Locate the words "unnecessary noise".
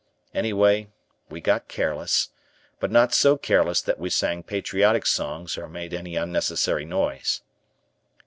6.15-7.41